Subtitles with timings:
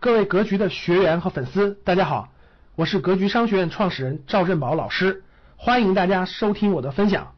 [0.00, 2.32] 各位格局的学员和粉丝，大家好，
[2.74, 5.24] 我是格局商学院创始人赵振宝老师，
[5.56, 7.34] 欢迎大家收听我的分享。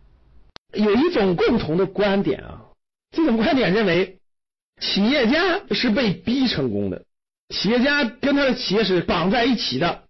[0.72, 2.62] 有一种共同的观点啊，
[3.10, 4.20] 这种观点认为，
[4.80, 7.04] 企业家是被逼成功的，
[7.48, 10.04] 企业家跟他的企业是绑在一起的，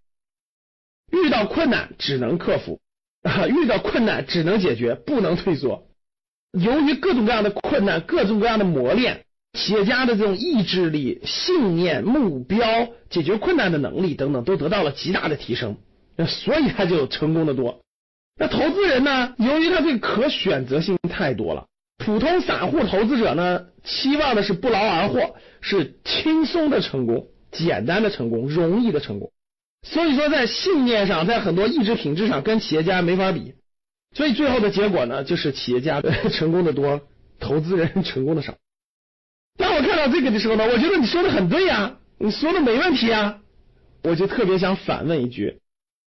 [1.10, 2.82] 遇到困难只能克服
[3.22, 5.88] 啊，遇到困难只能解决，不能退缩。
[6.52, 9.24] 由于各种各样的困难，各种各样的磨练。
[9.52, 15.76] 企业家的这种意志力、信念、目标、解决困难的能力等等，都得到了极大的提升，
[16.26, 17.80] 所以他就成功的多。
[18.38, 19.34] 那投资人呢？
[19.36, 21.66] 由于他这个可选择性太多了，
[21.98, 29.32] 普通散户投资者呢，期望的是不劳而获，是轻松的成功、简单的成功、容易的成功。
[29.82, 33.52] 所以说，在信念上，在很多意志品质上，跟企业家没法比。
[34.16, 36.00] 所以最后的结果呢，就是企业家
[36.32, 37.02] 成功的多，
[37.38, 38.54] 投资人成功的少。
[39.82, 43.40] 看到这个的时候呢，我觉得你说的很对呀，你说的没问题呀，
[44.02, 45.58] 我就特别想反问一句：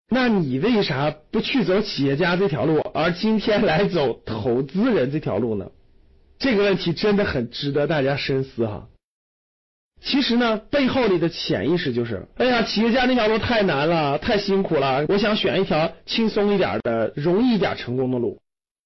[0.10, 5.72] 那你为啥不去走企业家这条路，而今天来走投资人这条路呢？
[6.40, 8.88] 这个问题真的很值得大家深思哈。
[10.02, 18.40] 其实呢，背后里的潜意识就是：哎呀，企业家那条路太难了，太辛苦了，我想选一条轻松一点的、容易一点成功的路。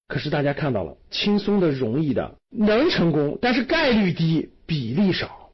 [0.08, 5.52] 可是大家看到了，轻松的、容易的能成功，但是概率低，比例少。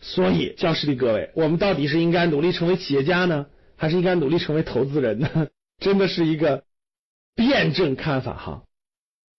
[0.00, 5.48] 所以，教室里各位，我们到底是应该努力成为企业家呢，还是应该努力成为投资人呢？
[5.82, 6.62] 真的是一个
[7.34, 8.62] 辩证看法哈。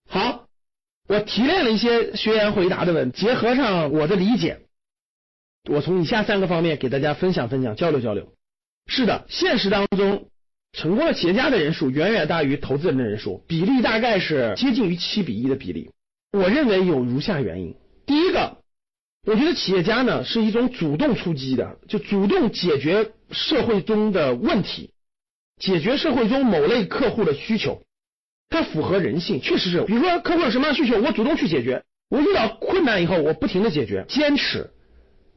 [0.06, 0.46] 好，
[1.08, 4.60] 我提炼了一些学员回答的问，结合上我的理解，
[5.70, 8.34] 我从以下三个方面给大家分享分享，交流交流。
[8.86, 10.29] 是的，现实当中。
[10.72, 15.90] 成功的企业家的人数远远大于投资人的人数，比例大概是接近于七比一的比例。
[16.32, 17.74] 我认为有如下原因：
[18.06, 18.58] 第一个，
[19.26, 24.92] 我觉得企业家呢是一种主动出击的，就主动解决社会中的问题，
[25.60, 27.82] 解决社会中某类客户的需求，
[28.48, 29.82] 它符合人性，确实是。
[29.82, 34.70] 比如说客户有什么样需求，我主动去解决，我遇到困难以后，我不停的解决，坚持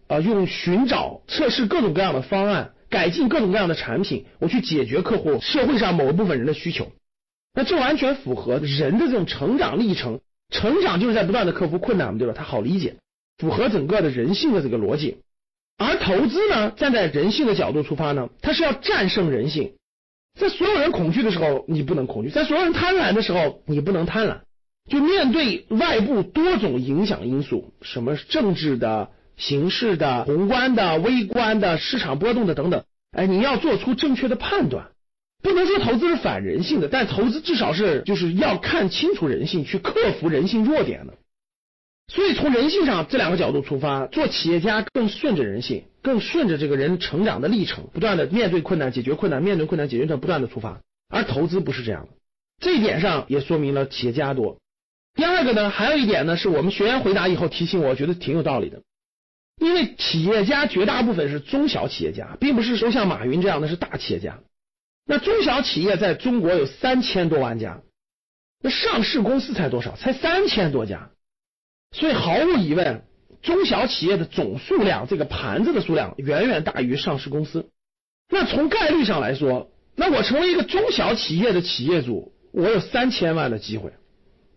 [0.07, 2.72] 啊，用寻找、测试各种各样的方案。
[2.93, 6.91] 改进各种各样的产品，我去解决客户社会上某一部分人的需求，
[7.55, 10.21] 那这完全符合人的这种成长历程。
[10.51, 12.35] 成长就是在不断的克服困难，对吧？
[12.37, 12.97] 它好理解，
[13.39, 15.17] 符合整个的人性的这个逻辑。
[15.79, 19.73] 而投资呢，站在人性的角度出发呢，它是要战胜人性。
[20.39, 24.41] 在所有人恐惧的时候，你不能恐惧；在所有人贪婪的时候，你不能贪婪。
[24.87, 29.09] 就面对外部多种影响因素，什么政治的。
[29.38, 34.91] 形势的、宏观的、微观的、市场波动的等等，哎，你要做出正确的判断，
[35.41, 41.13] 不能说投资是反人性的，但投资至少是就是要看清楚人性，去克服人性弱点的。
[42.07, 50.81] 所以从人性上这两个角度出发，做企业家更顺着人性，更顺着这个人成长的历程，不断的面对困难、解决困难，面对困难、解决困难，不断的出发。
[51.09, 52.09] 而投资不是这样的，
[52.59, 54.57] 这一点上也说明了企业家多。
[55.16, 58.81] 第二个呢，还有一点呢，是我们学员回答以后提醒，我觉得挺有道理的。
[59.59, 64.40] 因为企业家绝大部分是中小企业家，并不是说像马云这样的是大企业家。
[65.06, 67.81] 那中小企业在中国有三千多万家，
[68.62, 69.96] 那上市公司才多少？
[69.96, 71.12] 才三千多家。
[71.91, 73.03] 所以毫无疑问，
[73.41, 77.70] 中小企业的总数量，这个盘子的数量远远大于上市公司。
[78.30, 83.94] 那从概率上来说，那我成为一个中小企业的企业主，我有三千万的机会，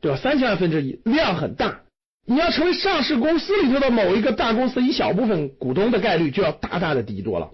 [0.01, 0.19] 对吧？
[0.19, 1.83] 三千万分之一，量很大。
[2.29, 7.51] 你要成为上市公司里头的某一个大公司一小部分股东的概率就要大大的低多了，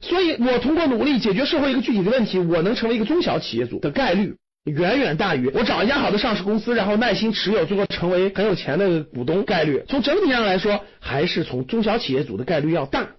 [0.00, 9.84] 所以我通过努力解决社会一个具体的问题，我能成为一个中小企业主的概率远远大于我找一家好的上市公司，然后耐心持有，最后成为很有钱的股东概率。
[9.88, 13.10] 从整体上来说，还是从中小企业主的概率要大，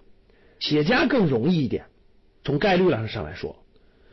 [0.60, 1.86] 企业家更容易一点，
[2.44, 3.56] 从概率上来说。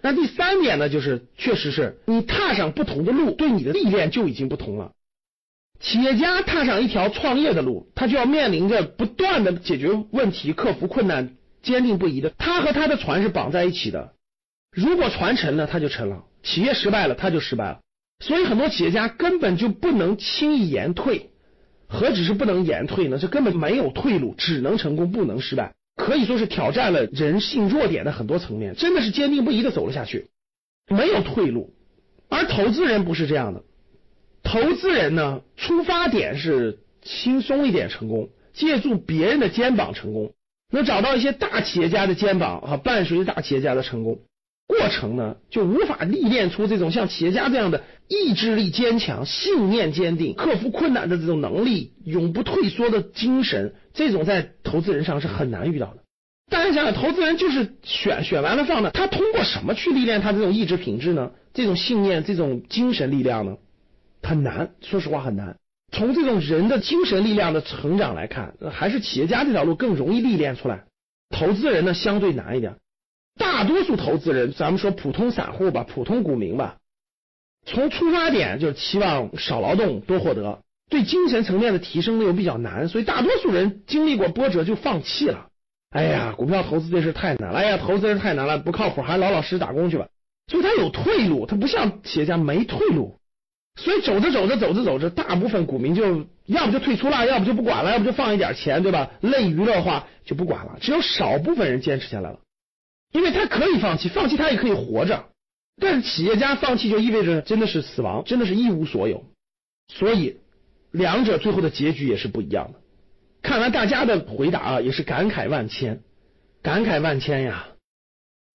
[0.01, 4.93] 那第三点呢，就是确实是你踏上不同的路，对你的历练就已经不同了。
[5.79, 12.31] 企业家踏上一条创业的路，他就要面临着不断的解决问题、克服困难、坚定不移的。
[12.37, 14.13] 他和他的船是绑在一起的，
[14.71, 17.79] 如果船沉了，他就沉了；企业失败了，他就失败了。
[18.19, 21.29] 所以很多企业家根本就不能轻易言退，
[21.87, 23.19] 何止是不能言退呢？
[23.19, 25.73] 这根本没有退路，只能成功，不能失败。
[25.95, 30.27] 可以说是挑战了人性弱点的很多层面，真的是坚定不移的走了下去，
[30.89, 31.75] 没有退路。
[32.29, 33.61] 而投资人不是这样的。
[34.47, 40.31] 投资人呢，出发点是轻松一点成功，借助别人的肩膀成功，
[40.71, 44.19] 能找到一些大企业家的肩膀啊，伴随着大企业家的成功
[44.65, 55.97] 过程呢，就无法历练出这种像企业家这样的意志力坚强、信念坚定、克服困难的这种能力、永不退缩的精神，这种在投资人上是很难遇到的。
[56.49, 61.31] 大家想想，投资人就是选选完了放的，他通过什么去历练他这种意志品质呢？
[61.53, 63.57] 这种信念、这种精神力量呢？
[64.27, 65.55] 很难，说实话很难。
[65.89, 70.83] 从这种人的精神力量的成长来看，还是企业家这条路更容易历练出来。
[71.29, 72.75] 投资人呢，相对难一点。
[73.39, 76.75] 大多数投资人，咱们说普通散户吧，普通股民吧，
[77.65, 85.47] 从出发点就是期望少劳动多获得，对精神层面的提升呢又比较难，所以大多数人经历过波折就放弃了。
[85.91, 90.09] 哎呀，股票投资这事太难了，哎呀，投资人太难了，不靠谱，还老老实实打工去吧。
[90.51, 93.19] 所以他有退路，他不像企业家没退路。
[93.77, 99.11] 所以走着走着走着走着，大部分股民就要不就退出了，要不就不管了，要不就放一点钱，对吧？
[99.21, 100.77] 类娱乐化就不管了。
[100.81, 102.39] 只有少部分人坚持下来了，
[103.13, 105.29] 因为他可以放弃，放弃他也可以活着。
[105.79, 109.25] 但是企业家放弃就意味着真的是死亡，真的是一无所有。
[109.87, 110.37] 所以
[110.91, 112.79] 两者最后的结局也是不一样的。
[113.43, 116.01] 看完大家的回答啊，也是感慨万千，
[116.63, 117.67] 感慨万千呀！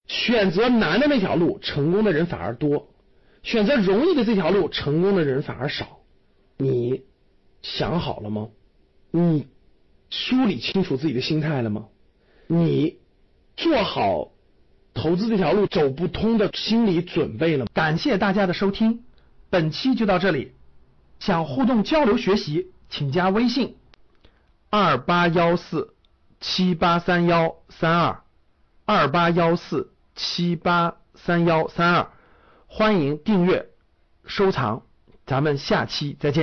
[0.09, 2.89] 选择难的那条路，成功的人反而多。
[3.43, 5.99] 选择容易的这条路，成功的人反而少。
[6.57, 7.03] 你
[7.61, 8.49] 想好了吗？
[9.11, 9.49] 你
[10.11, 11.87] 梳理清楚自己的心态了吗？
[12.47, 12.99] 你
[13.57, 14.33] 做好
[14.95, 17.71] 投资这条路走不通的心理准备了吗？
[17.75, 19.05] 感谢大家的收听，
[19.51, 20.53] 本期就到这里。
[21.19, 23.77] 想互动交流学习，请加微信
[24.71, 25.95] 二八幺四
[26.41, 28.23] 七八三幺三二
[28.85, 32.11] 二八幺四七八三幺三二。
[32.75, 33.69] 欢迎订阅、
[34.25, 34.85] 收藏，
[35.27, 36.41] 咱们下期再见。